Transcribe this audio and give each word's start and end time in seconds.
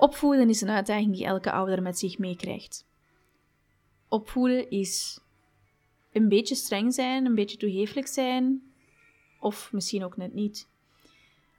Opvoeden 0.00 0.48
is 0.48 0.60
een 0.60 0.70
uitdaging 0.70 1.12
die 1.12 1.24
elke 1.24 1.52
ouder 1.52 1.82
met 1.82 1.98
zich 1.98 2.18
meekrijgt. 2.18 2.86
Opvoeden 4.08 4.70
is 4.70 5.20
een 6.12 6.28
beetje 6.28 6.54
streng 6.54 6.94
zijn, 6.94 7.26
een 7.26 7.34
beetje 7.34 7.56
toegeeflijk 7.56 8.06
zijn, 8.06 8.62
of 9.40 9.72
misschien 9.72 10.04
ook 10.04 10.16
net 10.16 10.34
niet. 10.34 10.68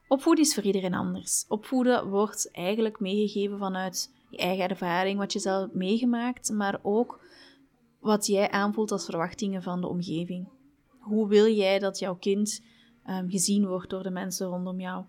Opvoeden 0.07 0.43
is 0.43 0.53
voor 0.53 0.63
iedereen 0.63 0.93
anders. 0.93 1.45
Opvoeden 1.47 2.09
wordt 2.09 2.51
eigenlijk 2.51 2.99
meegegeven 2.99 3.57
vanuit 3.57 4.13
je 4.29 4.37
eigen 4.37 4.69
ervaring, 4.69 5.19
wat 5.19 5.33
je 5.33 5.39
zelf 5.39 5.71
meegemaakt, 5.71 6.49
maar 6.49 6.79
ook 6.81 7.19
wat 7.99 8.25
jij 8.25 8.51
aanvoelt 8.51 8.91
als 8.91 9.05
verwachtingen 9.05 9.63
van 9.63 9.81
de 9.81 9.87
omgeving. 9.87 10.47
Hoe 10.99 11.27
wil 11.27 11.47
jij 11.47 11.79
dat 11.79 11.99
jouw 11.99 12.15
kind 12.15 12.63
um, 13.09 13.29
gezien 13.29 13.67
wordt 13.67 13.89
door 13.89 14.03
de 14.03 14.09
mensen 14.09 14.47
rondom 14.47 14.79
jou? 14.79 15.05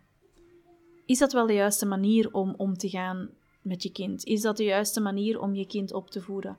Is 1.07 1.19
dat 1.19 1.33
wel 1.33 1.47
de 1.47 1.53
juiste 1.53 1.87
manier 1.87 2.33
om 2.33 2.55
om 2.57 2.77
te 2.77 2.89
gaan 2.89 3.31
met 3.63 3.83
je 3.83 3.93
kind? 3.93 4.25
Is 4.25 4.41
dat 4.41 4.57
de 4.57 4.65
juiste 4.65 5.01
manier 5.01 5.41
om 5.41 5.55
je 5.55 5.67
kind 5.67 5.93
op 5.93 6.11
te 6.11 6.21
voeden? 6.21 6.57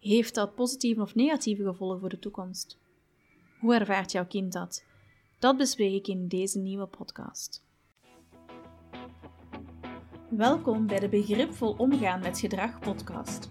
Heeft 0.00 0.34
dat 0.34 0.54
positieve 0.54 1.00
of 1.00 1.14
negatieve 1.14 1.62
gevolgen 1.62 2.00
voor 2.00 2.08
de 2.08 2.18
toekomst? 2.18 2.78
Hoe 3.60 3.74
ervaart 3.74 4.12
jouw 4.12 4.26
kind 4.26 4.52
dat? 4.52 4.84
Dat 5.38 5.56
bespreek 5.56 5.94
ik 5.94 6.08
in 6.08 6.28
deze 6.28 6.58
nieuwe 6.58 6.86
podcast. 6.86 7.62
Welkom 10.28 10.86
bij 10.86 10.98
de 10.98 11.08
Begripvol 11.08 11.74
Omgaan 11.78 12.20
met 12.20 12.38
Gedrag 12.38 12.78
podcast. 12.78 13.50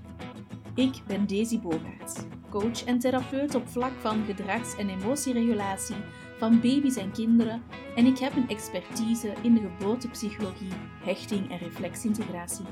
Ik 0.76 1.02
ben 1.08 1.28
Daisy 1.28 1.60
Bogaerts, 1.60 2.16
coach 2.50 2.84
en 2.84 3.00
therapeut 3.00 3.56
op 3.56 3.68
vlak 3.68 3.94
van 3.94 4.26
gedrags- 4.26 4.76
en 4.76 4.90
emotieregulatie 4.90 5.96
van 6.38 6.60
baby's 6.62 6.96
en 6.96 7.12
kinderen 7.12 7.64
en 8.00 8.06
ik 8.06 8.18
heb 8.18 8.36
een 8.36 8.50
expertise 8.50 9.34
in 9.42 9.54
de 9.54 9.60
geboortepsychologie, 9.60 10.72
hechting 11.04 11.52
en 11.52 11.58
reflexintegratie. 11.58 12.66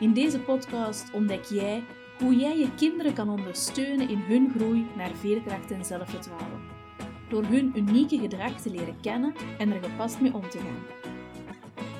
In 0.00 0.12
deze 0.12 0.40
podcast 0.40 1.10
ontdek 1.12 1.44
jij 1.44 1.82
hoe 2.18 2.36
jij 2.36 2.58
je 2.58 2.74
kinderen 2.74 3.12
kan 3.12 3.28
ondersteunen 3.28 4.08
in 4.08 4.18
hun 4.18 4.52
groei 4.56 4.86
naar 4.96 5.10
veerkracht 5.14 5.70
en 5.70 5.84
zelfvertrouwen. 5.84 6.60
Door 7.28 7.44
hun 7.44 7.72
unieke 7.74 8.18
gedrag 8.18 8.60
te 8.60 8.70
leren 8.70 9.00
kennen 9.00 9.34
en 9.58 9.72
er 9.72 9.82
gepast 9.82 10.20
mee 10.20 10.34
om 10.34 10.48
te 10.48 10.58
gaan. 10.58 11.12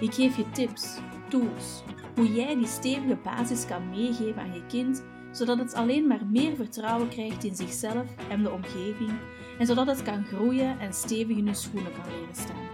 Ik 0.01 0.15
geef 0.15 0.37
je 0.37 0.51
tips, 0.51 0.99
tools, 1.29 1.83
hoe 2.15 2.33
jij 2.33 2.55
die 2.55 2.67
stevige 2.67 3.19
basis 3.23 3.67
kan 3.67 3.91
meegeven 3.91 4.43
aan 4.43 4.55
je 4.55 4.67
kind, 4.67 5.05
zodat 5.33 5.59
het 5.59 5.75
alleen 5.75 6.07
maar 6.07 6.27
meer 6.27 6.57
vertrouwen 6.57 7.09
krijgt 7.09 7.45
in 7.45 7.57
zichzelf 7.57 8.07
en 8.29 8.43
de 8.43 8.51
omgeving, 8.51 9.13
en 9.59 9.67
zodat 9.67 9.87
het 9.87 10.03
kan 10.03 10.25
groeien 10.25 10.81
en 10.81 10.93
stevig 10.93 11.37
in 11.37 11.47
hun 11.47 11.55
schoenen 11.55 11.93
kan 11.93 12.11
leren 12.11 12.35
staan. 12.35 12.69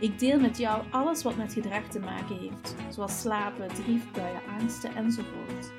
Ik 0.00 0.18
deel 0.18 0.40
met 0.40 0.58
jou 0.58 0.84
alles 0.90 1.22
wat 1.22 1.36
met 1.36 1.52
gedrag 1.52 1.88
te 1.88 1.98
maken 1.98 2.38
heeft, 2.38 2.74
zoals 2.90 3.20
slapen, 3.20 3.68
driefbuien, 3.68 4.40
angsten 4.60 4.94
enzovoort. 4.94 5.72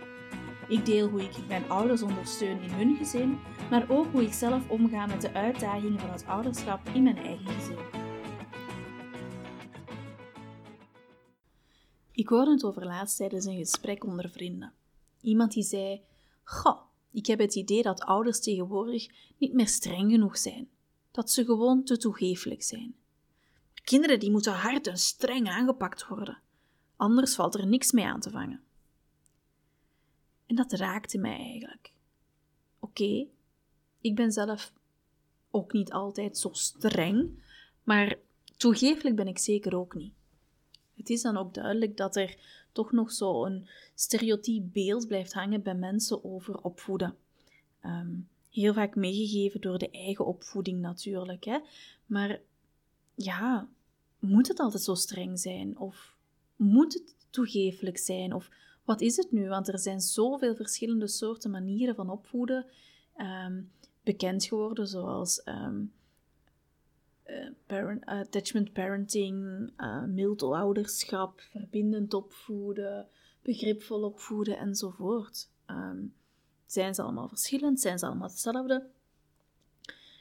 Ik 0.68 0.86
deel 0.86 1.10
hoe 1.10 1.22
ik 1.22 1.48
mijn 1.48 1.70
ouders 1.70 2.02
ondersteun 2.02 2.62
in 2.62 2.70
hun 2.70 2.95
gezin, 2.95 3.40
maar 3.70 3.90
ook 3.90 4.12
hoe 4.12 4.23
ik 4.23 4.34
zelf 4.34 4.70
omga 4.70 5.06
met 5.06 5.22
de 5.22 5.34
uitdagingen 5.34 6.00
van 6.00 6.10
het 6.10 6.26
ouderschap 6.26 6.90
in 6.94 7.04
mijn 7.04 7.18
eigen 7.18 7.48
gezin. 7.48 7.78
Ik 12.12 12.28
hoorde 12.28 12.52
het 12.52 12.64
over 12.64 12.86
laatst 12.86 13.18
tijdens 13.18 13.45
een 13.45 13.58
gesprek 13.58 14.06
onder 14.06 14.30
vrienden. 14.30 14.73
Iemand 15.22 15.52
die 15.52 15.64
zei: 15.64 16.02
Goh, 16.44 16.86
ik 17.18 17.26
heb 17.26 17.40
het 17.40 17.56
idee 17.56 17.82
dat 17.82 18.02
ouders 18.02 18.40
tegenwoordig 18.40 19.08
niet 19.38 19.54
meer 19.54 19.68
streng 19.68 20.12
genoeg 20.12 20.38
zijn, 20.38 20.70
dat 21.12 21.32
ze 21.32 21.46
gewoon 21.46 21.84
te 21.84 21.98
toegeeflijk 21.98 22.64
zijn. 22.64 22.96
Kinderen 23.84 24.20
die 24.20 24.32
moeten 24.32 24.54
hard 24.54 24.88
en 24.88 24.98
streng 24.98 25.48
aangepakt 25.50 26.08
worden, 26.08 26.42
anders 26.95 27.36
valt 27.36 27.56
er 27.56 27.68
niks 27.68 27.92
mee 27.92 28.06
aan 28.06 28.20
te 28.20 28.30
vangen. 28.30 28.62
En 30.45 30.56
dat 30.56 30.72
raakte 30.72 31.18
mij 31.18 31.38
eigenlijk. 31.38 31.94
Oké, 32.80 33.28
ik 34.02 34.16
ben 34.16 34.32
zelf 34.32 34.73
ook 35.52 35.73
niet 35.73 35.92
altijd 35.92 36.38
zo 36.38 36.50
streng, 36.52 37.44
maar 37.83 38.17
toegeeflijk 38.58 39.16
ben 39.16 39.27
ik 39.27 39.38
zeker 39.38 39.77
ook 39.77 39.95
niet. 39.95 40.14
Het 40.94 41.10
is 41.10 41.22
dan 41.22 41.38
ook 41.38 41.54
duidelijk 41.54 41.98
dat 41.98 42.16
er 42.16 42.38
toch 42.77 42.92
nog 42.92 43.11
zo'n 43.11 43.67
stereotyp 43.95 44.64
beeld 44.73 45.08
blijft 45.08 45.33
hangen 45.33 45.61
bij 45.61 45.76
mensen 45.76 46.23
over 46.23 46.58
opvoeden. 46.61 47.15
Ehm, 47.82 48.15
heel 48.49 48.73
vaak 48.73 48.95
meegegeven 48.95 49.61
door 49.61 49.77
de 49.77 49.89
eigen 49.89 50.26
opvoeding 50.26 50.80
natuurlijk. 50.80 51.43
Hè? 51.43 51.60
Maar 52.05 52.39
ja, 53.15 53.70
moet 54.20 54.48
het 54.48 54.60
altijd 54.60 54.83
zo 54.83 54.95
streng 54.95 55.39
zijn? 55.39 55.77
Of 55.77 56.15
moet 56.55 56.93
het 56.93 57.15
toegeeflijk 57.30 57.98
zijn? 57.98 58.33
Of 58.33 58.49
wat 58.83 59.02
is 59.02 59.15
het 59.15 59.32
nu? 59.32 59.48
Want 59.48 59.67
er 59.67 59.80
zijn 59.80 60.02
zoveel 60.02 60.55
verschillende 60.55 61.08
soorten 61.08 61.52
manieren 61.52 61.95
van 61.95 62.09
opvoeden 62.09 62.65
ehm, 63.15 63.61
bekend 64.04 64.45
geworden, 64.45 64.88
zoals 64.88 65.44
ehm, 65.44 65.83
eh, 67.27 67.49
parent, 67.65 68.05
attachment 68.05 68.73
parenting, 68.73 69.70
uh, 69.77 70.04
mild 70.04 70.43
ouderschap, 70.43 71.42
verbindend 71.42 72.14
opvoeden, 72.14 73.08
begripvol 73.42 74.04
opvoeden 74.04 74.58
enzovoort. 74.58 75.49
Um, 75.67 76.14
zijn 76.65 76.95
ze 76.95 77.02
allemaal 77.02 77.27
verschillend? 77.27 77.80
Zijn 77.80 77.99
ze 77.99 78.05
allemaal 78.05 78.27
hetzelfde? 78.27 78.88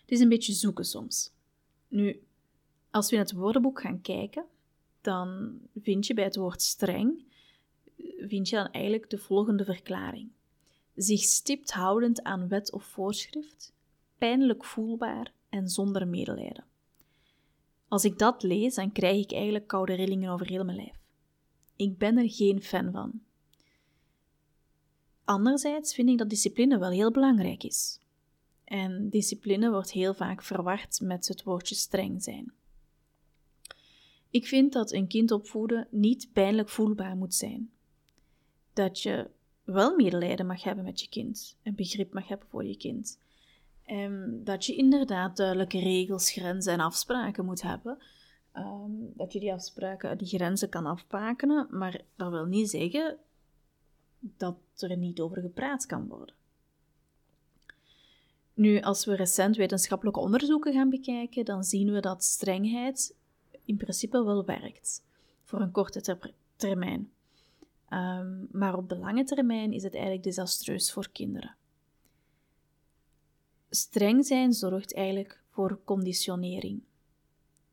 Het 0.01 0.11
is 0.11 0.21
een 0.21 0.29
beetje 0.29 0.53
zoeken 0.53 0.85
soms. 0.85 1.33
Nu, 1.89 2.23
als 2.91 3.11
we 3.11 3.17
in 3.17 3.23
het 3.23 3.33
woordenboek 3.33 3.81
gaan 3.81 4.01
kijken, 4.01 4.45
dan 5.01 5.59
vind 5.83 6.07
je 6.07 6.15
bij 6.15 6.25
het 6.25 6.37
woord 6.37 6.63
streng 6.63 7.25
vind 8.29 8.49
je 8.49 8.57
dan 8.57 8.71
eigenlijk 8.71 9.11
de 9.11 9.19
volgende 9.19 9.65
verklaring. 9.65 10.31
Zich 10.95 11.21
stipt 11.21 11.73
houdend 11.73 12.23
aan 12.23 12.49
wet 12.49 12.73
of 12.73 12.85
voorschrift, 12.85 13.73
pijnlijk 14.19 14.65
voelbaar 14.65 15.33
en 15.49 15.69
zonder 15.69 16.09
medelijden. 16.09 16.65
Als 17.97 18.05
ik 18.05 18.19
dat 18.19 18.43
lees, 18.43 18.75
dan 18.75 18.93
krijg 18.93 19.23
ik 19.23 19.33
eigenlijk 19.33 19.67
koude 19.67 19.95
rillingen 19.95 20.31
over 20.31 20.47
heel 20.47 20.65
mijn 20.65 20.77
lijf. 20.77 20.99
Ik 21.77 21.99
ben 21.99 22.17
er 22.17 22.31
geen 22.31 22.63
fan 22.63 22.93
van. 22.93 23.21
Anderzijds 25.25 25.95
vind 25.95 26.09
ik 26.09 26.19
dat 26.19 26.29
discipline 26.29 26.79
wel 26.79 26.91
heel 26.91 27.11
belangrijk 27.11 27.63
is. 27.63 28.01
En 28.65 29.09
discipline 29.09 29.71
wordt 29.71 29.93
heel 29.93 30.15
vaak 30.15 30.43
verward 30.43 31.01
met 31.01 31.29
het 31.29 31.43
woordje 31.43 31.75
streng 31.75 32.23
zijn. 32.23 32.53
Ik 34.31 34.47
vind 34.47 34.73
dat 34.73 34.93
een 34.93 35.09
kind 35.09 35.31
opvoeden 35.31 35.89
niet 35.91 36.29
pijnlijk 36.33 36.69
voelbaar 36.69 37.17
moet 37.17 37.35
zijn 37.35 37.71
dat 38.73 39.03
je 39.03 39.31
wel 39.65 39.97
medelijden 39.97 40.47
mag 40.47 40.63
hebben 40.63 40.85
met 40.85 41.01
je 41.01 41.09
kind 41.09 41.57
en 41.63 41.75
begrip 41.75 42.13
mag 42.13 42.29
hebben 42.29 42.49
voor 42.49 42.65
je 42.65 42.77
kind. 42.77 43.19
En 43.87 44.41
dat 44.45 44.67
je 44.67 44.77
inderdaad 44.77 45.37
duidelijke 45.37 45.79
regels, 45.79 46.31
grenzen 46.31 46.73
en 46.73 46.81
afspraken 46.81 47.45
moet 47.45 47.63
hebben. 47.63 47.99
Ehm, 48.53 48.91
dat 49.15 49.33
je 49.33 49.41
die 49.41 49.53
afspraken, 49.53 50.19
die 50.19 50.27
grenzen 50.27 50.69
kan 50.69 50.87
afbakenen, 50.87 51.67
maar 51.71 52.01
dat 52.17 52.31
wil 52.31 52.45
niet 52.45 52.71
zeggen 52.71 53.19
dat 54.19 54.57
er 54.77 54.97
niet 54.97 55.21
over 55.21 55.41
gepraat 55.41 55.87
kan 55.87 56.09
worden. 56.09 56.35
Nu, 58.55 58.81
als 58.81 59.05
we 59.05 59.17
recent 59.17 59.57
wetenschappelijke 59.57 60.21
onderzoeken 60.21 60.73
gaan 60.73 60.91
bekijken, 60.91 61.45
dan 61.45 61.65
zien 61.65 61.93
we 61.93 62.01
dat 62.01 62.25
strengheid 62.25 63.17
in 63.65 63.77
principe 63.77 64.25
wel 64.25 64.45
werkt 64.45 65.05
voor 65.45 65.61
een 65.61 65.71
korte 65.71 66.19
termijn. 66.57 67.11
Ehm, 67.89 68.45
maar 68.51 68.77
op 68.77 68.89
de 68.89 68.97
lange 68.97 69.25
termijn 69.25 69.73
is 69.73 69.83
het 69.83 69.93
eigenlijk 69.93 70.25
desastreus 70.25 70.93
voor 70.93 71.09
kinderen. 71.13 71.57
Streng 73.77 74.27
zijn 74.27 74.53
zorgt 74.53 74.95
eigenlijk 74.95 75.43
voor 75.51 75.81
conditionering. 75.85 76.83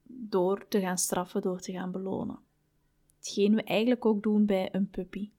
Door 0.04 0.68
te 0.68 0.80
gaan 0.80 0.98
straffen, 0.98 1.42
door 1.42 1.60
te 1.60 1.72
gaan 1.72 1.92
belonen. 1.92 2.40
Hetgeen 3.18 3.56
we 3.56 3.64
eigenlijk 3.64 4.06
ook 4.06 4.24
doen 4.24 4.46
bij 4.46 4.70
een 4.72 4.90
puppy. 4.90 5.30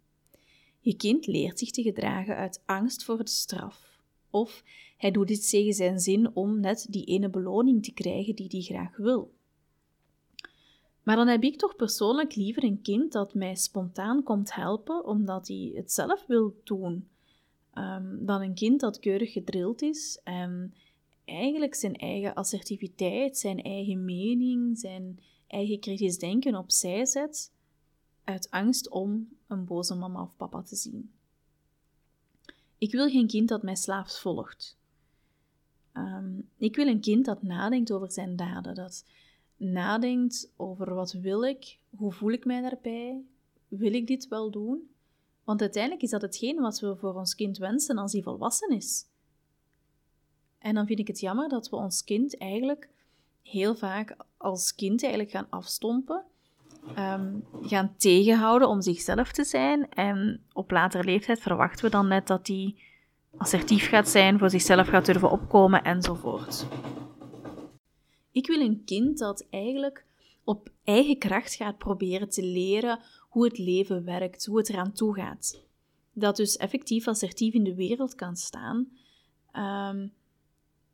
Je 0.80 0.96
kind 0.96 1.26
leert 1.26 1.58
zich 1.58 1.70
te 1.70 1.82
gedragen 1.82 2.36
uit 2.36 2.62
angst 2.66 3.04
voor 3.04 3.24
de 3.24 3.30
straf. 3.30 4.00
Of 4.30 4.64
hij 4.96 5.10
doet 5.10 5.28
dit 5.28 5.50
tegen 5.50 5.74
zijn 5.74 6.00
zin 6.00 6.34
om 6.34 6.60
net 6.60 6.86
die 6.90 7.04
ene 7.04 7.28
beloning 7.28 7.84
te 7.84 7.92
krijgen 7.92 8.34
die 8.34 8.48
hij 8.50 8.60
graag 8.60 8.96
wil. 8.96 9.34
Maar 11.02 11.16
dan 11.16 11.28
heb 11.28 11.42
ik 11.42 11.58
toch 11.58 11.76
persoonlijk 11.76 12.34
liever 12.34 12.64
een 12.64 12.82
kind 12.82 13.12
dat 13.12 13.34
mij 13.34 13.54
spontaan 13.54 14.22
komt 14.22 14.54
helpen 14.54 15.06
omdat 15.06 15.48
hij 15.48 15.72
het 15.74 15.92
zelf 15.92 16.26
wil 16.26 16.60
doen, 16.64 17.08
um, 17.74 18.26
dan 18.26 18.42
een 18.42 18.54
kind 18.54 18.80
dat 18.80 18.98
keurig 18.98 19.32
gedrild 19.32 19.82
is 19.82 20.20
en 20.24 20.74
eigenlijk 21.24 21.74
zijn 21.74 21.94
eigen 21.96 22.34
assertiviteit, 22.34 23.38
zijn 23.38 23.62
eigen 23.62 24.04
mening, 24.04 24.78
zijn 24.78 25.20
eigen 25.46 25.80
kritisch 25.80 26.18
denken 26.18 26.54
opzij 26.54 27.06
zet 27.06 27.52
uit 28.24 28.50
angst 28.50 28.88
om 28.88 29.28
een 29.46 29.64
boze 29.64 29.94
mama 29.94 30.22
of 30.22 30.36
papa 30.36 30.62
te 30.62 30.76
zien. 30.76 31.12
Ik 32.78 32.92
wil 32.92 33.08
geen 33.08 33.26
kind 33.26 33.48
dat 33.48 33.62
mij 33.62 33.76
slaafs 33.76 34.20
volgt. 34.20 34.76
Ehm, 35.92 36.40
ik 36.56 36.76
wil 36.76 36.86
een 36.86 37.00
kind 37.00 37.24
dat 37.24 37.42
nadenkt 37.42 37.92
over 37.92 38.12
zijn 38.12 38.36
daden, 38.36 38.74
dat 38.74 39.04
nadenkt 39.56 40.52
over 40.56 40.94
wat 40.94 41.12
wil 41.12 41.44
ik, 41.44 41.78
hoe 41.96 42.12
voel 42.12 42.30
ik 42.30 42.44
mij 42.44 42.60
daarbij, 42.60 43.22
wil 43.68 43.92
ik 43.92 44.06
dit 44.06 44.28
wel 44.28 44.50
doen? 44.50 44.93
Want 45.44 45.60
uiteindelijk 45.60 46.02
is 46.02 46.10
dat 46.10 46.22
hetgeen 46.22 46.60
wat 46.60 46.80
we 46.80 46.96
voor 46.96 47.14
ons 47.14 47.34
kind 47.34 47.58
wensen 47.58 47.98
als 47.98 48.12
hij 48.12 48.22
volwassen 48.22 48.70
is. 48.70 49.04
En 50.58 50.74
dan 50.74 50.86
vind 50.86 50.98
ik 50.98 51.06
het 51.06 51.20
jammer 51.20 51.48
dat 51.48 51.70
we 51.70 51.76
ons 51.76 52.04
kind 52.04 52.38
eigenlijk 52.38 52.88
heel 53.42 53.74
vaak 53.74 54.16
als 54.36 54.74
kind 54.74 55.02
eigenlijk 55.02 55.32
gaan 55.32 55.46
afstompen, 55.50 56.24
ehm, 56.94 57.34
gaan 57.62 57.94
tegenhouden 57.96 58.68
om 58.68 58.82
zichzelf 58.82 59.32
te 59.32 59.44
zijn. 59.44 59.88
En 59.88 60.44
op 60.52 60.70
latere 60.70 61.04
leeftijd 61.04 61.40
verwachten 61.40 61.84
we 61.84 61.90
dan 61.90 62.08
net 62.08 62.26
dat 62.26 62.46
hij 62.46 62.74
assertief 63.36 63.88
gaat 63.88 64.08
zijn, 64.08 64.38
voor 64.38 64.50
zichzelf 64.50 64.88
gaat 64.88 65.06
durven 65.06 65.30
opkomen 65.30 65.82
enzovoort. 65.82 66.66
Ik 68.32 68.46
wil 68.46 68.60
een 68.60 68.82
kind 68.84 69.18
dat 69.18 69.46
eigenlijk 69.50 70.04
op 70.44 70.68
eigen 70.84 71.18
kracht 71.18 71.54
gaat 71.54 71.78
proberen 71.78 72.28
te 72.28 72.42
leren 72.42 73.00
hoe 73.34 73.44
het 73.44 73.58
leven 73.58 74.04
werkt, 74.04 74.46
hoe 74.46 74.58
het 74.58 74.68
eraan 74.68 74.92
toe 74.92 75.14
gaat. 75.14 75.60
Dat 76.12 76.36
dus 76.36 76.56
effectief 76.56 77.08
assertief 77.08 77.54
in 77.54 77.64
de 77.64 77.74
wereld 77.74 78.14
kan 78.14 78.36
staan, 78.36 78.88
um, 79.56 80.12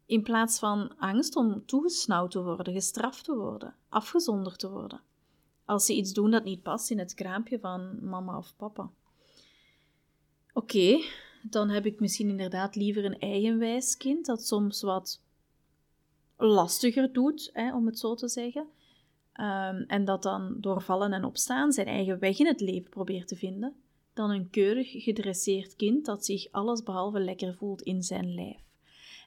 in 0.06 0.22
plaats 0.22 0.58
van 0.58 0.98
angst 0.98 1.36
om 1.36 1.66
toegesnauwd 1.66 2.30
te 2.30 2.42
worden, 2.42 2.72
gestraft 2.72 3.24
te 3.24 3.36
worden, 3.36 3.74
afgezonderd 3.88 4.58
te 4.58 4.70
worden. 4.70 5.00
Als 5.64 5.86
ze 5.86 5.94
iets 5.94 6.12
doen 6.12 6.30
dat 6.30 6.44
niet 6.44 6.62
past 6.62 6.90
in 6.90 6.98
het 6.98 7.14
kraampje 7.14 7.58
van 7.58 8.04
mama 8.04 8.36
of 8.36 8.56
papa. 8.56 8.90
Oké, 10.52 11.00
dan 11.42 11.68
heb 11.68 11.86
ik 11.86 12.00
misschien 12.00 12.28
inderdaad 12.28 12.76
liever 12.76 13.04
een 13.04 13.18
eigenwijs 13.18 13.96
kind 13.96 14.26
dat 14.26 14.46
soms 14.46 14.82
wat 14.82 15.20
lastiger 16.36 17.12
doet, 17.12 17.50
hè, 17.52 17.74
om 17.74 17.86
het 17.86 17.98
zo 17.98 18.14
te 18.14 18.28
zeggen. 18.28 18.66
Ehm, 19.40 19.82
en 19.86 20.04
dat 20.04 20.22
dan 20.22 20.56
door 20.58 20.82
vallen 20.82 21.12
en 21.12 21.24
opstaan 21.24 21.72
zijn 21.72 21.86
eigen 21.86 22.18
weg 22.18 22.38
in 22.38 22.46
het 22.46 22.60
leven 22.60 22.90
probeert 22.90 23.28
te 23.28 23.36
vinden, 23.36 23.74
dan 24.14 24.30
een 24.30 24.50
keurig 24.50 25.02
gedresseerd 25.02 25.76
kind 25.76 26.04
dat 26.04 26.24
zich 26.24 26.52
allesbehalve 26.52 27.20
lekker 27.20 27.54
voelt 27.54 27.82
in 27.82 28.02
zijn 28.02 28.34
lijf. 28.34 28.60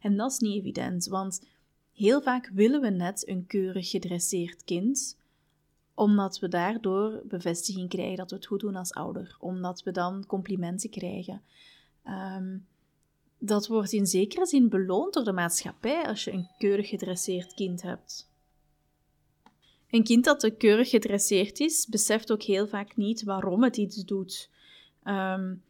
En 0.01 0.17
dat 0.17 0.31
is 0.31 0.39
niet 0.39 0.59
evident, 0.59 1.05
want 1.05 1.45
heel 1.93 2.21
vaak 2.21 2.49
willen 2.53 2.81
we 2.81 2.89
net 2.89 3.27
een 3.27 3.45
keurig 3.47 3.89
gedresseerd 3.89 4.63
kind, 4.63 5.17
omdat 5.93 6.39
we 6.39 6.47
daardoor 6.47 7.21
bevestiging 7.25 7.89
krijgen 7.89 8.17
dat 8.17 8.29
we 8.29 8.35
het 8.35 8.45
goed 8.45 8.59
doen 8.59 8.75
als 8.75 8.93
ouder, 8.93 9.35
omdat 9.39 9.83
we 9.83 9.91
dan 9.91 10.25
complimenten 10.25 10.89
krijgen. 10.89 11.41
Ehm, 12.03 12.57
dat 13.37 13.67
wordt 13.67 13.91
in 13.91 14.05
zekere 14.05 14.45
zin 14.45 14.69
beloond 14.69 15.13
door 15.13 15.23
de 15.23 15.31
maatschappij 15.31 16.07
als 16.07 16.23
je 16.23 16.31
een 16.31 16.47
keurig 16.57 16.89
gedresseerd 16.89 17.53
kind 17.53 17.81
hebt. 17.81 18.31
Een 19.93 20.03
kind 20.03 20.23
dat 20.25 20.39
te 20.39 20.49
keurig 20.49 20.89
gedresseerd 20.89 21.59
is, 21.59 21.87
beseft 21.87 22.31
ook 22.31 22.41
heel 22.41 22.67
vaak 22.67 22.95
niet 22.95 23.23
waarom 23.23 23.63
het 23.63 23.77
iets 23.77 24.05
doet. 24.05 24.49
Um, 25.05 25.61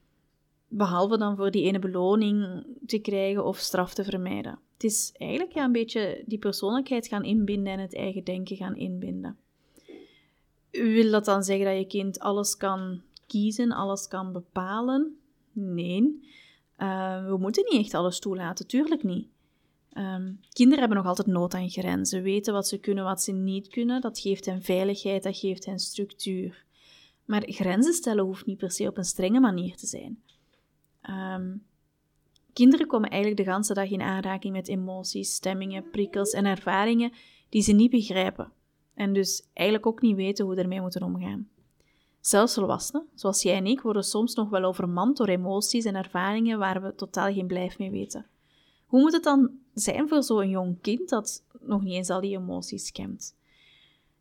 behalve 0.67 1.17
dan 1.17 1.35
voor 1.35 1.51
die 1.51 1.63
ene 1.63 1.79
beloning 1.79 2.65
te 2.85 2.99
krijgen 2.99 3.45
of 3.45 3.57
straf 3.57 3.93
te 3.93 4.03
vermijden. 4.03 4.59
Het 4.73 4.83
is 4.83 5.13
eigenlijk 5.17 5.53
ja, 5.53 5.63
een 5.63 5.71
beetje 5.71 6.23
die 6.25 6.37
persoonlijkheid 6.37 7.07
gaan 7.07 7.23
inbinden 7.23 7.73
en 7.73 7.79
het 7.79 7.95
eigen 7.95 8.23
denken 8.23 8.55
gaan 8.55 8.75
inbinden. 8.75 9.37
Wil 10.71 11.11
dat 11.11 11.25
dan 11.25 11.43
zeggen 11.43 11.65
dat 11.65 11.77
je 11.77 11.87
kind 11.87 12.19
alles 12.19 12.57
kan 12.57 13.01
kiezen, 13.27 13.71
alles 13.71 14.07
kan 14.07 14.31
bepalen? 14.31 15.17
Nee. 15.51 16.27
Uh, 16.77 17.25
we 17.25 17.37
moeten 17.37 17.65
niet 17.69 17.81
echt 17.81 17.93
alles 17.93 18.19
toelaten, 18.19 18.67
tuurlijk 18.67 19.03
niet. 19.03 19.27
Um, 19.97 20.39
kinderen 20.49 20.79
hebben 20.79 20.97
nog 20.97 21.07
altijd 21.07 21.27
nood 21.27 21.53
aan 21.53 21.69
grenzen, 21.69 22.21
weten 22.21 22.53
wat 22.53 22.67
ze 22.67 22.77
kunnen, 22.77 23.03
wat 23.03 23.21
ze 23.21 23.31
niet 23.31 23.67
kunnen. 23.67 24.01
Dat 24.01 24.19
geeft 24.19 24.45
hen 24.45 24.61
veiligheid, 24.61 25.23
dat 25.23 25.37
geeft 25.37 25.65
hen 25.65 25.79
structuur. 25.79 26.65
Maar 27.25 27.43
grenzen 27.45 27.93
stellen 27.93 28.23
hoeft 28.23 28.45
niet 28.45 28.57
per 28.57 28.71
se 28.71 28.87
op 28.87 28.97
een 28.97 29.03
strenge 29.03 29.39
manier 29.39 29.75
te 29.75 29.87
zijn. 29.87 30.23
Um, 31.09 31.63
kinderen 32.53 32.87
komen 32.87 33.09
eigenlijk 33.09 33.45
de 33.45 33.51
hele 33.51 33.73
dag 33.73 33.89
in 33.89 34.01
aanraking 34.01 34.53
met 34.53 34.67
emoties, 34.67 35.33
stemmingen, 35.33 35.89
prikkels 35.89 36.31
en 36.31 36.45
ervaringen 36.45 37.11
die 37.49 37.61
ze 37.61 37.71
niet 37.71 37.91
begrijpen. 37.91 38.51
En 38.93 39.13
dus 39.13 39.47
eigenlijk 39.53 39.87
ook 39.87 40.01
niet 40.01 40.15
weten 40.15 40.45
hoe 40.45 40.55
ermee 40.55 40.81
moeten 40.81 41.03
omgaan. 41.03 41.47
Zelfs 42.19 42.53
volwassenen, 42.53 43.07
zoals 43.15 43.41
jij 43.41 43.55
en 43.55 43.65
ik, 43.65 43.81
worden 43.81 44.03
soms 44.03 44.35
nog 44.35 44.49
wel 44.49 44.63
overmand 44.63 45.17
door 45.17 45.27
emoties 45.27 45.85
en 45.85 45.95
ervaringen 45.95 46.59
waar 46.59 46.81
we 46.81 46.95
totaal 46.95 47.33
geen 47.33 47.47
blijf 47.47 47.77
mee 47.77 47.91
weten. 47.91 48.25
Hoe 48.93 49.01
moet 49.01 49.13
het 49.13 49.23
dan 49.23 49.51
zijn 49.73 50.07
voor 50.07 50.23
zo'n 50.23 50.49
jong 50.49 50.81
kind 50.81 51.09
dat 51.09 51.43
nog 51.59 51.83
niet 51.83 51.93
eens 51.93 52.09
al 52.09 52.21
die 52.21 52.37
emoties 52.37 52.91
kent? 52.91 53.35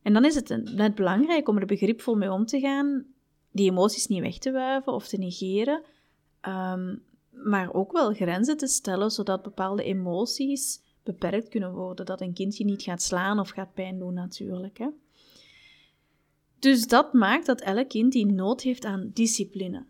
En 0.02 0.12
dan 0.12 0.24
is 0.24 0.34
het 0.34 0.74
net 0.74 0.94
belangrijk 0.94 1.48
om 1.48 1.58
er 1.58 1.66
begripvol 1.66 2.14
mee 2.14 2.32
om 2.32 2.46
te 2.46 2.60
gaan, 2.60 3.04
die 3.50 3.70
emoties 3.70 4.06
niet 4.06 4.20
weg 4.20 4.38
te 4.38 4.50
wuiven 4.50 4.92
of 4.92 5.08
te 5.08 5.18
negeren, 5.18 5.82
Ehm, 6.42 6.96
maar 7.30 7.74
ook 7.74 7.92
wel 7.92 8.12
grenzen 8.12 8.56
te 8.56 8.66
stellen, 8.66 9.10
zodat 9.10 9.42
bepaalde 9.42 9.82
emoties 9.82 10.80
beperkt 11.02 11.48
kunnen 11.48 11.72
worden. 11.72 12.06
Dat 12.06 12.20
een 12.20 12.32
kindje 12.32 12.64
niet 12.64 12.82
gaat 12.82 13.02
slaan 13.02 13.38
of 13.38 13.50
gaat 13.50 13.74
pijn 13.74 13.98
doen, 13.98 14.14
natuurlijk. 14.14 14.78
Hè. 14.78 14.88
Dus 16.58 16.86
dat 16.86 17.12
maakt 17.12 17.46
dat 17.46 17.60
elk 17.60 17.88
kind 17.88 18.12
die 18.12 18.26
nood 18.26 18.62
heeft 18.62 18.84
aan 18.84 19.10
discipline. 19.14 19.84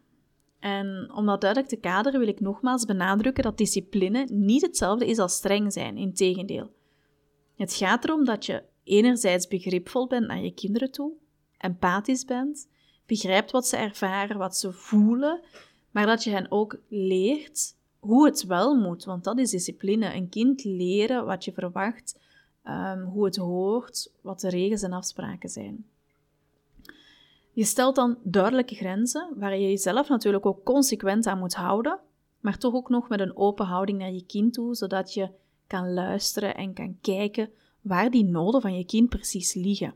En 0.63 1.13
om 1.15 1.27
dat 1.27 1.41
duidelijk 1.41 1.71
te 1.71 1.81
kaderen 1.81 2.21
wil 2.21 2.29
ik 2.29 2.41
nogmaals 2.41 2.85
benadrukken 2.85 3.43
dat 3.43 3.59
discipline 3.59 4.27
niet 4.31 4.63
hetzelfde 4.63 5.07
is 5.07 5.19
als 5.19 5.35
streng 5.35 5.73
zijn, 5.73 5.97
integendeel. 5.97 6.71
Het 7.57 7.75
gaat 7.75 8.05
erom 8.05 8.25
dat 8.25 8.47
je 8.47 8.63
enerzijds 8.85 9.49
begripvol 9.49 10.07
bent 10.07 10.27
naar 10.27 10.43
je 10.43 10.55
kinderen 10.55 10.91
toe, 10.91 11.13
empathisch 11.59 12.25
bent, 12.25 12.69
begrijpt 13.07 13.51
wat 13.51 13.67
ze 13.67 13.77
ervaren, 13.77 14.39
wat 14.39 14.57
ze 14.57 14.73
voelen 14.73 15.41
maar 15.93 16.07
dat 16.07 16.25
je 16.25 16.31
hen 16.31 16.51
ook 16.51 16.81
leert 16.89 17.77
hoe 17.99 18.25
het 18.25 18.45
wel 18.45 18.75
moet, 18.75 19.05
want 19.05 19.25
dat 19.25 19.39
is 19.39 19.51
discipline. 19.51 20.15
Een 20.15 20.29
kind 20.29 20.65
leren 20.65 21.25
wat 21.25 21.45
je 21.45 21.53
verwacht, 21.53 22.21
um, 22.65 23.03
hoe 23.03 23.25
het 23.25 23.37
hoort, 23.37 24.13
wat 24.21 24.41
de 24.41 24.49
regels 24.49 24.83
en 24.83 24.93
afspraken 24.93 25.49
zijn. 25.49 25.87
Je 27.55 27.65
stelt 27.65 27.95
dan 27.95 28.19
duidelijke 28.23 28.75
grenzen, 28.75 29.35
waar 29.37 29.57
je 29.59 29.69
jezelf 29.69 30.09
natuurlijk 30.09 30.47
ook 30.47 30.65
consequent 30.65 31.27
aan 31.27 31.39
moet 31.39 31.55
houden, 31.55 32.01
maar 32.41 32.59
toch 32.59 32.75
ook 32.75 32.89
nog 32.89 33.09
met 33.09 33.21
een 33.21 33.37
open 33.37 33.67
houding 33.67 33.99
naar 33.99 34.13
je 34.13 34.27
kind 34.27 34.55
toe, 34.55 34.75
zodat 34.75 35.15
je 35.15 35.31
kan 35.67 35.93
luisteren 35.93 36.55
en 36.55 36.75
kan 36.75 36.99
kijken 37.01 37.51
waar 37.81 38.11
die 38.11 38.25
noden 38.25 38.61
van 38.61 38.77
je 38.77 38.85
kind 38.85 39.09
precies 39.09 39.55
liggen. 39.55 39.95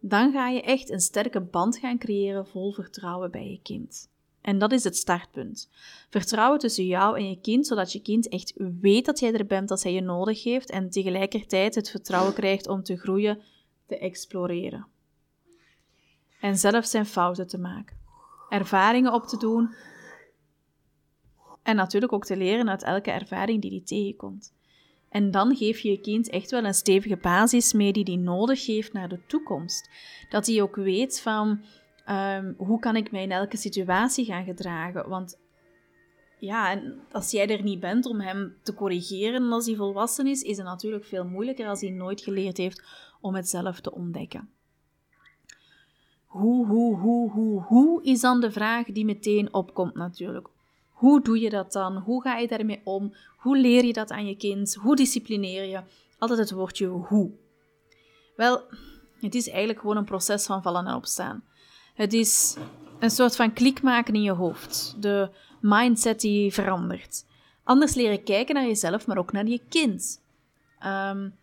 Dan 0.00 0.32
ga 0.32 0.48
je 0.48 0.62
echt 0.62 0.90
een 0.90 1.00
sterke 1.00 1.40
band 1.40 1.76
gaan 1.78 1.98
creëren 1.98 2.46
vol 2.46 2.72
vertrouwen 2.72 3.30
bij 3.30 3.50
je 3.50 3.60
kind. 3.62 4.08
En 4.40 4.58
dat 4.58 4.72
is 4.72 4.84
het 4.84 4.96
startpunt. 4.96 5.70
Vertrouwen 6.10 6.58
tussen 6.58 6.86
jou 6.86 7.18
en 7.18 7.28
je 7.28 7.40
kind, 7.40 7.66
zodat 7.66 7.92
je 7.92 8.02
kind 8.02 8.28
echt 8.28 8.52
weet 8.80 9.04
dat 9.04 9.18
jij 9.18 9.32
er 9.32 9.46
bent 9.46 9.70
als 9.70 9.82
hij 9.82 9.92
je 9.92 10.00
nodig 10.00 10.42
heeft 10.42 10.70
en 10.70 10.90
tegelijkertijd 10.90 11.74
het 11.74 11.90
vertrouwen 11.90 12.34
krijgt 12.34 12.68
om 12.68 12.82
te 12.82 12.96
groeien, 12.96 13.42
te 13.86 13.98
exploreren. 13.98 14.86
En 16.40 16.56
zelf 16.56 16.84
zijn 16.84 17.06
fouten 17.06 17.46
te 17.46 17.58
maken. 17.58 17.96
Ervaringen 18.48 19.12
op 19.12 19.26
te 19.26 19.36
doen. 19.36 19.74
En 21.62 21.76
natuurlijk 21.76 22.12
ook 22.12 22.24
te 22.24 22.36
leren 22.36 22.68
uit 22.68 22.82
elke 22.82 23.10
ervaring 23.10 23.62
die 23.62 23.70
hij 23.70 23.82
tegenkomt. 23.84 24.52
En 25.08 25.30
dan 25.30 25.56
geef 25.56 25.78
je 25.78 25.90
je 25.90 26.00
kind 26.00 26.28
echt 26.28 26.50
wel 26.50 26.64
een 26.64 26.74
stevige 26.74 27.16
basis 27.16 27.72
mee 27.72 27.92
die 27.92 28.04
hij 28.04 28.16
nodig 28.16 28.66
heeft 28.66 28.92
naar 28.92 29.08
de 29.08 29.26
toekomst. 29.26 29.90
Dat 30.28 30.46
hij 30.46 30.62
ook 30.62 30.76
weet 30.76 31.20
van 31.20 31.64
Ehm, 32.10 32.52
hoe 32.56 32.78
kan 32.78 32.96
ik 32.96 33.10
mij 33.10 33.22
in 33.22 33.32
elke 33.32 33.56
situatie 33.56 34.24
gaan 34.24 34.44
gedragen? 34.44 35.08
Want 35.08 35.38
ja, 36.38 36.70
en 36.70 37.00
als 37.12 37.30
jij 37.30 37.48
er 37.48 37.62
niet 37.62 37.80
bent 37.80 38.06
om 38.06 38.20
hem 38.20 38.56
te 38.62 38.74
corrigeren 38.74 39.52
als 39.52 39.66
hij 39.66 39.74
volwassen 39.74 40.26
is, 40.26 40.42
is 40.42 40.56
het 40.56 40.66
natuurlijk 40.66 41.04
veel 41.04 41.24
moeilijker 41.24 41.66
als 41.66 41.80
hij 41.80 41.90
nooit 41.90 42.20
geleerd 42.20 42.56
heeft 42.56 42.84
om 43.20 43.34
het 43.34 43.48
zelf 43.48 43.80
te 43.80 43.92
ontdekken. 43.92 44.50
Hoe, 46.30 46.66
hoe, 46.66 46.96
hoe, 46.96 47.30
hoe, 47.30 47.62
hoe 47.62 48.02
is 48.02 48.20
dan 48.20 48.40
de 48.40 48.50
vraag 48.50 48.86
die 48.86 49.04
meteen 49.04 49.54
opkomt 49.54 49.94
natuurlijk. 49.94 50.48
Hoe 50.90 51.22
doe 51.22 51.40
je 51.40 51.50
dat 51.50 51.72
dan? 51.72 51.96
Hoe 51.96 52.22
ga 52.22 52.36
je 52.36 52.48
daarmee 52.48 52.80
om? 52.84 53.14
Hoe 53.36 53.58
leer 53.58 53.84
je 53.84 53.92
dat 53.92 54.10
aan 54.10 54.26
je 54.26 54.36
kind? 54.36 54.74
Hoe 54.74 54.96
disciplineer 54.96 55.64
je? 55.64 55.80
Altijd 56.18 56.38
het 56.38 56.50
woordje 56.50 56.86
hoe. 56.86 57.30
Wel, 58.36 58.62
het 59.20 59.34
is 59.34 59.48
eigenlijk 59.48 59.80
gewoon 59.80 59.96
een 59.96 60.04
proces 60.04 60.46
van 60.46 60.62
vallen 60.62 60.86
en 60.86 60.94
opstaan. 60.94 61.44
Het 61.94 62.12
is 62.12 62.56
een 62.98 63.10
soort 63.10 63.36
van 63.36 63.52
klik 63.52 63.82
maken 63.82 64.14
in 64.14 64.22
je 64.22 64.32
hoofd. 64.32 64.96
De 64.98 65.30
mindset 65.60 66.20
die 66.20 66.52
verandert. 66.52 67.24
Anders 67.64 67.94
leren 67.94 68.24
kijken 68.24 68.54
naar 68.54 68.66
jezelf, 68.66 69.06
maar 69.06 69.18
ook 69.18 69.32
naar 69.32 69.46
je 69.46 69.60
kind. 69.68 70.22
Um, 70.86 71.34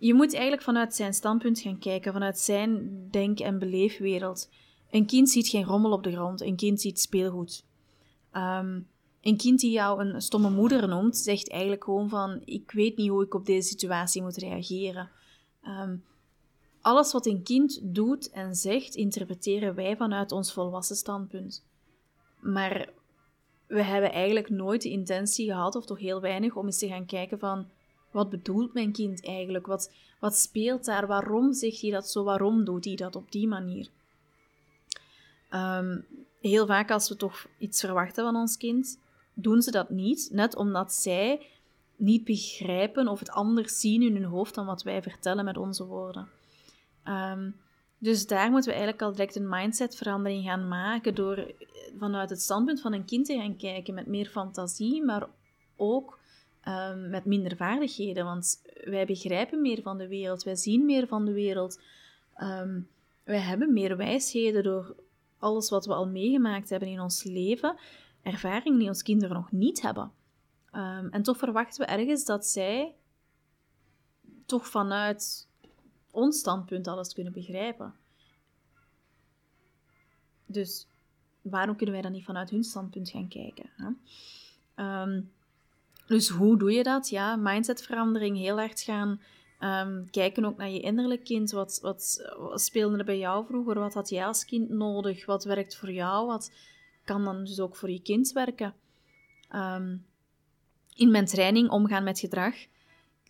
je 0.00 0.14
moet 0.14 0.32
eigenlijk 0.32 0.62
vanuit 0.62 0.94
zijn 0.94 1.14
standpunt 1.14 1.60
gaan 1.60 1.78
kijken, 1.78 2.12
vanuit 2.12 2.38
zijn 2.38 3.00
denk- 3.10 3.40
en 3.40 3.58
beleefwereld. 3.58 4.50
Een 4.90 5.06
kind 5.06 5.30
ziet 5.30 5.48
geen 5.48 5.64
rommel 5.64 5.92
op 5.92 6.02
de 6.02 6.12
grond, 6.12 6.40
een 6.40 6.56
kind 6.56 6.80
ziet 6.80 7.00
speelgoed. 7.00 7.64
Um, 8.32 8.88
een 9.20 9.36
kind 9.36 9.60
die 9.60 9.70
jou 9.70 10.04
een 10.04 10.22
stomme 10.22 10.50
moeder 10.50 10.88
noemt, 10.88 11.16
zegt 11.16 11.50
eigenlijk 11.50 11.84
gewoon 11.84 12.08
van: 12.08 12.42
Ik 12.44 12.70
weet 12.70 12.96
niet 12.96 13.08
hoe 13.08 13.24
ik 13.24 13.34
op 13.34 13.46
deze 13.46 13.68
situatie 13.68 14.22
moet 14.22 14.36
reageren. 14.36 15.10
Um, 15.66 16.04
Alles 16.80 17.12
wat 17.12 17.26
een 17.26 17.42
kind 17.42 17.80
doet 17.82 18.30
en 18.30 18.54
zegt, 18.54 18.94
interpreteren 18.94 19.74
wij 19.74 19.96
vanuit 19.96 20.32
ons 20.32 20.52
volwassen 20.52 20.96
standpunt. 20.96 21.66
Maar 22.40 22.88
we 23.66 23.82
hebben 23.82 24.12
eigenlijk 24.12 24.50
nooit 24.50 24.82
de 24.82 24.90
intentie 24.90 25.46
gehad, 25.46 25.74
of 25.74 25.86
toch 25.86 25.98
heel 25.98 26.20
weinig, 26.20 26.56
om 26.56 26.66
eens 26.66 26.78
te 26.78 26.88
gaan 26.88 27.06
kijken 27.06 27.38
van 27.38 27.66
wat 28.10 28.30
bedoelt 28.30 28.74
mijn 28.74 28.92
kind 28.92 29.24
eigenlijk? 29.26 29.66
Wat, 29.66 29.92
wat 30.20 30.36
speelt 30.36 30.84
daar? 30.84 31.06
Waarom 31.06 31.52
zegt 31.52 31.80
hij 31.80 31.90
dat 31.90 32.10
zo? 32.10 32.24
Waarom 32.24 32.64
doet 32.64 32.84
hij 32.84 32.94
dat 32.94 33.16
op 33.16 33.32
die 33.32 33.48
manier? 33.48 33.88
Ehm, 35.48 36.00
heel 36.40 36.66
vaak 36.66 36.90
als 36.90 37.08
we 37.08 37.16
toch 37.16 37.46
iets 37.58 37.80
verwachten 37.80 38.24
van 38.24 38.36
ons 38.36 38.56
kind, 38.56 38.98
doen 39.34 39.62
ze 39.62 39.70
dat 39.70 39.90
niet, 39.90 40.28
net 40.32 40.56
omdat 40.56 40.92
zij 40.92 41.46
niet 41.96 42.24
begrijpen 42.24 43.08
of 43.08 43.18
het 43.18 43.30
anders 43.30 43.80
zien 43.80 44.02
in 44.02 44.14
hun 44.14 44.24
hoofd 44.24 44.54
dan 44.54 44.66
wat 44.66 44.82
wij 44.82 45.02
vertellen 45.02 45.44
met 45.44 45.56
onze 45.56 45.84
woorden. 45.84 46.28
Ehm, 47.02 47.50
dus 47.98 48.26
daar 48.26 48.50
moeten 48.50 48.70
we 48.70 48.76
eigenlijk 48.76 49.02
al 49.02 49.10
direct 49.10 49.36
een 49.36 49.48
mindsetverandering 49.48 50.44
gaan 50.44 50.68
maken 50.68 51.14
door 51.14 51.54
vanuit 51.98 52.30
het 52.30 52.42
standpunt 52.42 52.80
van 52.80 52.92
een 52.92 53.04
kind 53.04 53.26
te 53.26 53.36
gaan 53.36 53.56
kijken 53.56 53.94
met 53.94 54.06
meer 54.06 54.26
fantasie, 54.26 55.04
maar 55.04 55.26
ook 55.76 56.17
um, 56.64 57.10
met 57.10 57.24
minder 57.24 57.56
vaardigheden. 57.56 58.24
Want 58.24 58.62
wij 58.84 59.06
begrijpen 59.06 59.60
meer 59.60 59.82
van 59.82 59.98
de 59.98 60.08
wereld, 60.08 60.42
wij 60.42 60.56
zien 60.56 60.84
meer 60.84 61.06
van 61.06 61.24
de 61.24 61.32
wereld. 61.32 61.80
Um, 62.36 62.88
wij 63.24 63.40
hebben 63.40 63.72
meer 63.72 63.96
wijsheden 63.96 64.62
door 64.62 64.96
alles 65.38 65.70
wat 65.70 65.86
we 65.86 65.94
al 65.94 66.08
meegemaakt 66.08 66.70
hebben 66.70 66.88
in 66.88 67.00
ons 67.00 67.24
leven, 67.24 67.76
ervaringen 68.22 68.78
die 68.78 68.88
ons 68.88 69.02
kinderen 69.02 69.36
nog 69.36 69.52
niet 69.52 69.82
hebben. 69.82 70.12
Um, 70.72 71.08
en 71.10 71.22
toch 71.22 71.36
verwachten 71.36 71.86
we 71.86 71.92
ergens 71.92 72.24
dat 72.24 72.46
zij 72.46 72.94
toch 74.46 74.66
vanuit 74.66 75.48
ons 76.10 76.38
standpunt 76.38 76.86
alles 76.86 77.14
kunnen 77.14 77.32
begrijpen. 77.32 77.94
Dus 80.46 80.86
waarom 81.42 81.76
kunnen 81.76 81.94
wij 81.94 82.02
dan 82.02 82.12
niet 82.12 82.24
vanuit 82.24 82.50
hun 82.50 82.64
standpunt 82.64 83.10
gaan 83.10 83.28
kijken? 83.28 83.70
Hè? 83.76 83.90
Dus 86.08 86.28
hoe 86.28 86.58
doe 86.58 86.72
je 86.72 86.82
dat? 86.82 87.08
Ja, 87.08 87.36
mindsetverandering, 87.36 88.36
heel 88.36 88.56
hard 88.56 88.80
gaan 88.80 89.20
um, 89.60 90.10
kijken 90.10 90.44
ook 90.44 90.56
naar 90.56 90.70
je 90.70 90.80
innerlijk 90.80 91.24
kind. 91.24 91.50
Wat, 91.50 91.78
wat, 91.82 92.28
speelde 92.54 92.98
er 92.98 93.04
bij 93.04 93.18
jou 93.18 93.46
vroeger? 93.46 93.78
Wat 93.78 93.94
had 93.94 94.08
jij 94.08 94.26
als 94.26 94.44
kind 94.44 94.68
nodig? 94.68 95.26
Wat 95.26 95.44
werkt 95.44 95.76
voor 95.76 95.92
jou? 95.92 96.26
Wat 96.26 96.52
kan 97.04 97.24
dan 97.24 97.44
dus 97.44 97.60
ook 97.60 97.76
voor 97.76 97.90
je 97.90 98.02
kind 98.02 98.32
werken? 98.32 98.74
Um, 99.54 100.06
in 100.94 101.10
mijn 101.10 101.26
training 101.26 101.70
Omgaan 101.70 102.04
met 102.04 102.18
Gedrag 102.18 102.54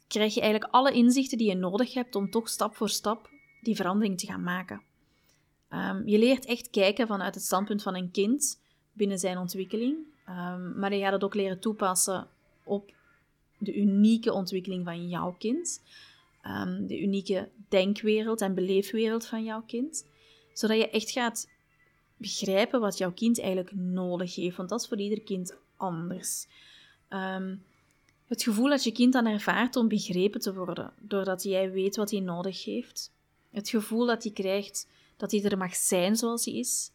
krijg 0.09 0.35
je 0.35 0.41
eigenlijk 0.41 0.73
alle 0.73 0.93
inzichten 0.93 1.39
die 1.39 1.49
je 1.49 1.55
nodig 1.55 1.95
hebt 1.95 2.15
om 2.15 2.31
toch 2.31 2.49
stap 2.49 2.77
voor 2.77 2.89
stap 2.89 3.31
die 3.61 3.77
verandering 3.77 4.19
te 4.19 4.27
gaan 4.27 4.43
maken. 4.43 4.83
Um, 5.71 6.03
je 6.07 6.19
leert 6.19 6.45
echt 6.45 6.71
kijken 6.71 7.07
vanuit 7.07 7.35
het 7.35 7.45
standpunt 7.45 7.83
van 7.83 7.95
een 7.95 8.11
kind 8.11 8.61
binnen 8.93 9.19
zijn 9.19 9.39
ontwikkeling, 9.39 9.97
maar 10.77 10.95
je 10.95 11.01
gaat 11.01 11.13
het 11.13 11.25
ook 11.25 11.35
leren 11.35 11.61
toepassen 11.61 12.29
op 12.69 12.93
de 13.59 13.77
unieke 13.77 14.33
ontwikkeling 14.33 14.85
van 14.85 15.09
jouw 15.09 15.35
kind, 15.39 15.83
um, 16.47 16.87
de 16.87 17.01
unieke 17.01 17.49
denkwereld 17.69 18.41
en 18.41 18.55
beleefwereld 18.55 19.27
van 19.27 19.45
jouw 19.45 19.63
kind, 19.67 20.07
zodat 20.53 20.77
je 20.77 20.91
echt 20.91 21.11
gaat 21.11 21.49
begrijpen 22.17 22.81
wat 22.81 22.99
jouw 22.99 23.13
kind 23.13 23.41
eigenlijk 23.41 23.75
nodig 23.75 24.35
heeft, 24.35 24.57
want 24.57 24.69
dat 24.69 24.81
is 24.81 24.89
voor 24.89 24.99
ieder 24.99 25.21
kind 25.21 25.57
anders. 25.77 26.47
Um, 27.11 27.63
het 28.27 28.43
gevoel 28.43 28.69
dat 28.69 28.85
je 28.85 28.93
kind 28.93 29.13
dan 29.13 29.27
ervaart 29.27 29.77
om 29.77 29.89
begrepen 29.89 30.41
te 30.41 30.55
worden, 30.55 30.93
doordat 31.01 31.43
jij 31.43 31.71
weet 31.71 31.97
wat 31.97 32.11
hij 32.11 32.21
nodig 32.21 32.65
heeft. 32.65 33.13
Het 33.51 33.69
gevoel 33.69 34.07
dat 34.07 34.23
hij 34.23 34.33
krijgt 34.33 34.89
dat 35.17 35.31
hij 35.31 35.43
er 35.43 35.59
mag 35.59 35.75
zijn 35.75 36.17
zoals 36.17 36.45
hij 36.45 36.55
is. 36.55 36.91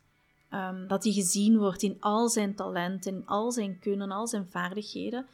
Um, 0.53 0.87
dat 0.87 1.03
hij 1.03 1.13
gezien 1.13 1.57
wordt 1.57 1.83
in 1.83 1.97
al 1.99 2.29
zijn 2.29 2.55
talenten, 2.55 3.15
in 3.15 3.25
al 3.25 3.51
zijn 3.51 3.79
kunnen, 3.79 4.11
al 4.11 4.27
zijn 4.27 4.47
vaardigheden 4.47 5.27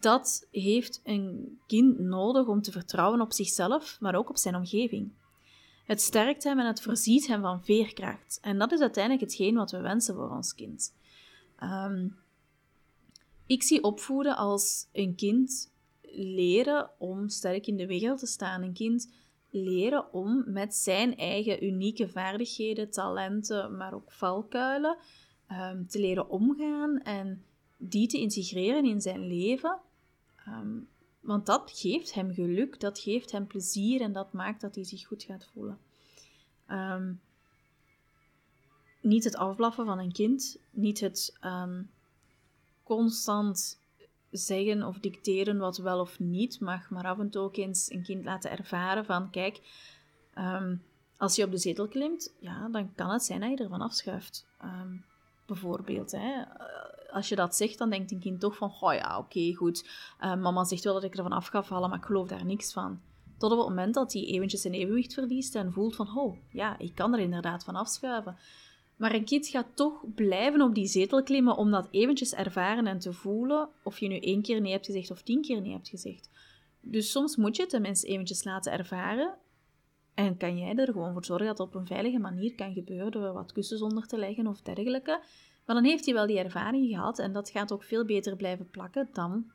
dat 0.00 0.46
heeft 0.50 1.00
een 1.04 1.58
kind 1.66 1.98
nodig 1.98 2.46
om 2.46 2.62
te 2.62 2.72
vertrouwen 2.72 3.20
op 3.20 3.32
zichzelf, 3.32 4.00
maar 4.00 4.14
ook 4.14 4.28
op 4.28 4.36
zijn 4.36 4.56
omgeving. 4.56 5.12
Het 5.84 6.00
sterkt 6.00 6.44
hem 6.44 6.58
en 6.58 6.66
het 6.66 6.82
voorziet 6.82 7.26
hem 7.26 7.40
van 7.40 7.64
veerkracht. 7.64 8.38
En 8.42 8.58
dat 8.58 8.72
is 8.72 8.80
uiteindelijk 8.80 9.24
hetgeen 9.24 9.54
wat 9.54 9.70
we 9.70 9.80
wensen 9.80 10.14
voor 10.14 10.30
ons 10.30 10.54
kind. 10.54 10.94
Ehm, 11.58 12.08
ik 13.46 13.62
zie 13.62 13.82
opvoeden 13.82 14.36
als 14.36 14.88
een 14.92 15.14
kind 15.14 15.72
leren 16.12 16.90
om 16.98 17.28
sterk 17.28 17.66
in 17.66 17.76
de 17.76 17.86
wereld 17.86 18.18
te 18.18 18.26
staan. 18.26 18.62
Een 18.62 18.72
kind 18.72 19.12
leren 19.50 20.12
om 20.12 20.44
met 20.46 20.74
zijn 20.74 21.16
eigen 21.16 21.64
unieke 21.64 22.08
vaardigheden, 22.08 22.90
talenten, 22.90 23.76
maar 23.76 23.94
ook 23.94 24.12
valkuilen 24.12 24.96
um, 25.50 25.86
te 25.86 26.00
leren 26.00 26.28
omgaan 26.28 27.02
en 27.02 27.44
die 27.88 28.08
te 28.08 28.18
integreren 28.18 28.84
in 28.84 29.00
zijn 29.00 29.26
leven. 29.26 29.78
Ehm, 30.36 30.78
want 31.20 31.46
dat 31.46 31.70
geeft 31.74 32.14
hem 32.14 32.34
geluk, 32.34 32.80
dat 32.80 32.98
geeft 32.98 33.32
hem 33.32 33.46
plezier 33.46 34.00
en 34.00 34.12
dat 34.12 34.32
maakt 34.32 34.60
dat 34.60 34.74
hij 34.74 34.84
zich 34.84 35.06
goed 35.06 35.22
gaat 35.22 35.48
voelen. 35.52 35.78
Ehm, 36.66 37.12
niet 39.00 39.24
het 39.24 39.36
afblaffen 39.36 39.84
van 39.86 39.98
een 39.98 40.12
kind, 40.12 40.58
niet 40.70 41.00
het 41.00 41.38
um, 41.44 41.90
constant 42.82 43.80
zeggen 44.30 44.82
of 44.82 44.98
dicteren 44.98 45.58
wat 45.58 45.76
wel 45.76 46.00
of 46.00 46.18
niet 46.18 46.60
mag, 46.60 46.90
maar 46.90 47.04
af 47.04 47.18
en 47.18 47.30
toe 47.30 47.52
eens 47.52 47.90
een 47.90 48.02
kind 48.02 48.24
laten 48.24 48.50
ervaren 48.50 49.04
van, 49.04 49.30
kijk, 49.30 49.60
als 51.16 51.36
je 51.36 51.44
op 51.44 51.50
de 51.50 51.58
zetel 51.58 51.88
klimt, 51.88 52.34
ja, 52.38 52.68
dan 52.68 52.94
kan 52.94 53.10
het 53.10 53.22
zijn 53.22 53.40
dat 53.40 53.50
je 53.50 53.64
ervan 53.64 53.80
afschuift. 53.80 54.46
bijvoorbeeld, 55.46 56.12
hè 56.12 56.42
als 57.14 57.28
je 57.28 57.36
dat 57.36 57.56
zegt, 57.56 57.78
dan 57.78 57.90
denkt 57.90 58.10
een 58.12 58.20
kind 58.20 58.40
toch 58.40 58.56
van, 58.56 58.72
oh 58.80 58.94
ja, 58.94 59.18
oké, 59.18 59.54
goed. 59.54 59.88
Uh, 60.20 60.34
mama 60.36 60.64
zegt 60.64 60.84
wel 60.84 60.94
dat 60.94 61.04
ik 61.04 61.14
ervan 61.14 61.32
af 61.32 61.46
ga 61.46 61.62
vallen, 61.62 61.88
maar 61.88 61.98
ik 61.98 62.04
geloof 62.04 62.28
daar 62.28 62.44
niks 62.44 62.72
van. 62.72 63.00
Tot 63.38 63.52
op 63.52 63.58
het 63.58 63.68
moment 63.68 63.94
dat 63.94 64.12
hij 64.12 64.24
eventjes 64.24 64.60
zijn 64.60 64.74
evenwicht 64.74 65.14
verliest 65.14 65.54
en 65.54 65.72
voelt 65.72 65.96
van, 65.96 66.18
oh, 66.18 66.36
ja, 66.50 66.78
ik 66.78 66.94
kan 66.94 67.14
er 67.14 67.20
inderdaad 67.20 67.64
van 67.64 67.76
afschuiven. 67.76 68.36
Maar 68.96 69.14
een 69.14 69.24
kind 69.24 69.46
gaat 69.46 69.66
toch 69.74 70.04
blijven 70.14 70.60
op 70.60 70.74
die 70.74 70.86
zetel 70.86 71.22
klimmen 71.22 71.56
om 71.56 71.70
dat 71.70 71.88
eventjes 71.90 72.34
ervaren 72.34 72.86
en 72.86 72.98
te 72.98 73.12
voelen, 73.12 73.68
of 73.82 73.98
je 73.98 74.08
nu 74.08 74.18
één 74.18 74.42
keer 74.42 74.60
nee 74.60 74.72
hebt 74.72 74.86
gezegd 74.86 75.10
of 75.10 75.22
tien 75.22 75.42
keer 75.42 75.60
nee 75.60 75.72
hebt 75.72 75.88
gezegd. 75.88 76.30
Dus 76.80 77.10
soms 77.10 77.36
moet 77.36 77.56
je 77.56 77.62
het 77.62 77.70
tenminste 77.70 78.06
eventjes 78.06 78.44
laten 78.44 78.72
ervaren 78.72 79.34
en 80.14 80.36
kan 80.36 80.58
jij 80.58 80.74
er 80.74 80.92
gewoon 80.92 81.12
voor 81.12 81.24
zorgen 81.24 81.46
dat 81.46 81.58
het 81.58 81.66
op 81.66 81.74
een 81.74 81.86
veilige 81.86 82.18
manier 82.18 82.54
kan 82.54 82.72
gebeuren 82.72 83.12
door 83.12 83.32
wat 83.32 83.52
kussens 83.52 83.82
onder 83.82 84.06
te 84.06 84.18
leggen 84.18 84.46
of 84.46 84.62
dergelijke. 84.62 85.22
Maar 85.64 85.76
dan 85.76 85.84
heeft 85.84 86.04
hij 86.04 86.14
wel 86.14 86.26
die 86.26 86.38
ervaring 86.38 86.88
gehad 86.88 87.18
en 87.18 87.32
dat 87.32 87.50
gaat 87.50 87.72
ook 87.72 87.82
veel 87.82 88.04
beter 88.04 88.36
blijven 88.36 88.70
plakken 88.70 89.08
dan 89.12 89.50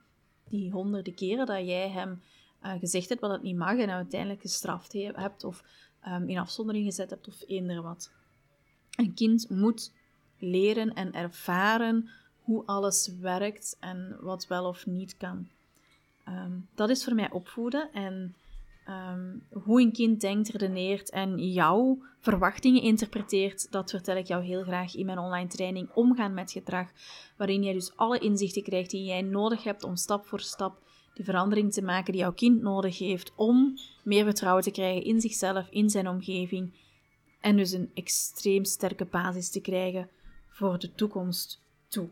die 0.49 0.71
honderden 0.71 1.13
keren 1.13 1.45
dat 1.45 1.65
jij 1.65 1.89
hem 1.89 2.21
uh, 2.63 2.71
gezegd 2.79 3.09
hebt 3.09 3.21
wat 3.21 3.31
het 3.31 3.41
niet 3.41 3.55
mag 3.55 3.77
en 3.77 3.89
uiteindelijk 3.89 4.41
gestraft 4.41 4.93
hebt 4.93 5.43
of 5.43 5.63
um, 6.07 6.29
in 6.29 6.37
afzondering 6.37 6.85
gezet 6.85 7.09
hebt 7.09 7.27
of 7.27 7.43
eender 7.47 7.81
wat. 7.81 8.11
Een 8.95 9.13
kind 9.13 9.49
moet 9.49 9.93
leren 10.37 10.93
en 10.93 11.13
ervaren 11.13 12.09
hoe 12.41 12.65
alles 12.65 13.11
werkt 13.19 13.77
en 13.79 14.17
wat 14.21 14.47
wel 14.47 14.65
of 14.65 14.85
niet 14.85 15.17
kan. 15.17 15.47
Um, 16.27 16.67
dat 16.75 16.89
is 16.89 17.03
voor 17.03 17.15
mij 17.15 17.31
opvoeden 17.31 17.93
en 17.93 18.35
Ehm, 18.89 19.37
hoe 19.63 19.81
een 19.81 19.91
kind 19.91 20.21
denkt, 20.21 20.49
redeneert 20.49 21.09
en 21.09 21.51
jouw 21.51 22.03
verwachtingen 22.19 22.81
interpreteert, 22.81 23.71
dat 23.71 23.89
vertel 23.89 24.15
ik 24.15 24.27
jou 24.27 24.43
heel 24.43 24.63
graag 24.63 24.95
in 24.95 25.05
mijn 25.05 25.19
online 25.19 25.47
training 25.47 25.89
Omgaan 25.93 26.33
met 26.33 26.51
gedrag, 26.51 26.87
waarin 27.37 27.63
jij 27.63 27.73
dus 27.73 27.95
alle 27.95 28.19
inzichten 28.19 28.63
krijgt 28.63 28.89
die 28.89 29.03
jij 29.03 29.21
nodig 29.21 29.63
hebt 29.63 29.83
om 29.83 29.95
stap 29.95 30.25
voor 30.25 30.39
stap 30.39 30.81
die 31.13 31.25
verandering 31.25 31.73
te 31.73 31.81
maken 31.81 32.11
die 32.11 32.21
jouw 32.21 32.33
kind 32.33 32.61
nodig 32.61 32.97
heeft 32.97 33.31
om 33.35 33.77
meer 34.03 34.23
vertrouwen 34.23 34.63
te 34.63 34.71
krijgen 34.71 35.03
in 35.03 35.21
zichzelf, 35.21 35.67
in 35.69 35.89
zijn 35.89 36.07
omgeving 36.07 36.73
en 37.41 37.57
dus 37.57 37.71
een 37.71 37.91
extreem 37.93 38.65
sterke 38.65 39.05
basis 39.05 39.49
te 39.49 39.61
krijgen 39.61 40.09
voor 40.47 40.79
de 40.79 40.93
toekomst 40.93 41.61
toe. 41.87 42.09